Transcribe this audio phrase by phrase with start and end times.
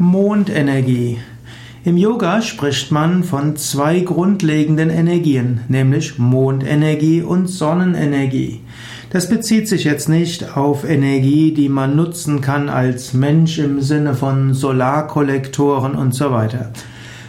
[0.00, 1.18] Mondenergie.
[1.84, 8.60] Im Yoga spricht man von zwei grundlegenden Energien, nämlich Mondenergie und Sonnenenergie.
[9.10, 14.14] Das bezieht sich jetzt nicht auf Energie, die man nutzen kann als Mensch im Sinne
[14.14, 16.72] von Solarkollektoren und so weiter,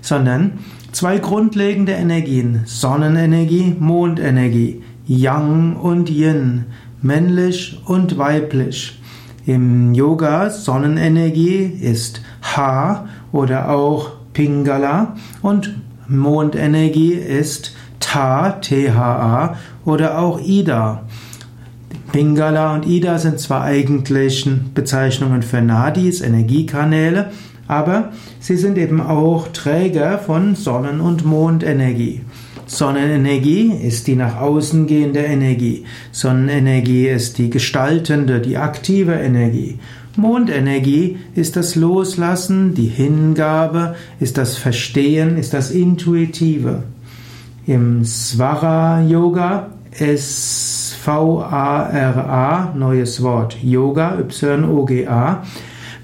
[0.00, 0.52] sondern
[0.92, 6.64] zwei grundlegende Energien, Sonnenenergie, Mondenergie, Yang und Yin,
[7.02, 8.98] männlich und weiblich.
[9.46, 12.22] Im Yoga Sonnenenergie ist
[12.56, 15.74] Ha oder auch Pingala und
[16.08, 21.02] Mondenergie ist Ta, T-H-A oder auch Ida.
[22.10, 27.30] Pingala und Ida sind zwar eigentlich Bezeichnungen für Nadis, Energiekanäle,
[27.68, 32.22] aber sie sind eben auch Träger von Sonnen- und Mondenergie.
[32.66, 35.84] Sonnenenergie ist die nach außen gehende Energie.
[36.12, 39.78] Sonnenenergie ist die gestaltende, die aktive Energie.
[40.16, 46.84] Mondenergie ist das Loslassen, die Hingabe, ist das Verstehen, ist das Intuitive.
[47.66, 51.04] Im Svara Yoga, S-V-A-R-A,
[52.76, 55.42] neues Wort, Yoga, Y-O-G-A,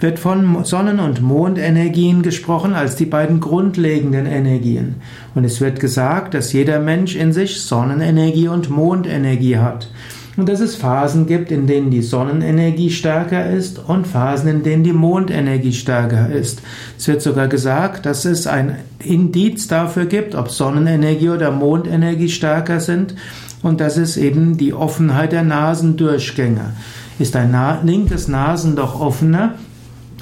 [0.00, 4.96] wird von Sonnen- und Mondenergien gesprochen als die beiden grundlegenden Energien.
[5.34, 9.90] Und es wird gesagt, dass jeder Mensch in sich Sonnenenergie und Mondenergie hat.
[10.36, 14.84] Und dass es Phasen gibt, in denen die Sonnenenergie stärker ist und Phasen, in denen
[14.84, 16.62] die Mondenergie stärker ist.
[16.96, 22.80] Es wird sogar gesagt, dass es ein Indiz dafür gibt, ob Sonnenenergie oder Mondenergie stärker
[22.80, 23.14] sind
[23.62, 26.72] und das ist eben die Offenheit der Nasendurchgänge.
[27.18, 29.56] Ist ein linkes Nasenloch offener,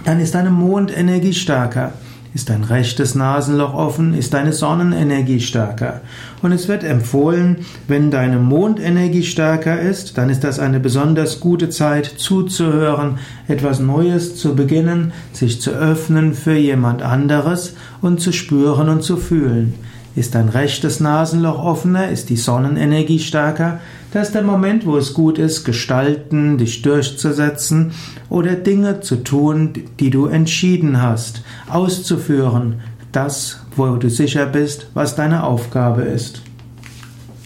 [0.04, 1.92] dann ist deine Mondenergie stärker.
[2.34, 6.02] Ist dein rechtes Nasenloch offen, ist deine Sonnenenergie stärker.
[6.42, 11.70] Und es wird empfohlen, wenn deine Mondenergie stärker ist, dann ist das eine besonders gute
[11.70, 18.90] Zeit zuzuhören, etwas Neues zu beginnen, sich zu öffnen für jemand anderes und zu spüren
[18.90, 19.74] und zu fühlen.
[20.18, 23.78] Ist dein rechtes Nasenloch offener, ist die Sonnenenergie stärker,
[24.12, 27.92] das ist der Moment, wo es gut ist, gestalten, dich durchzusetzen
[28.28, 32.80] oder Dinge zu tun, die du entschieden hast, auszuführen,
[33.12, 36.42] das, wo du sicher bist, was deine Aufgabe ist.